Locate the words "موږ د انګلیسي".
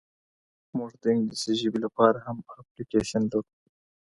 0.77-1.53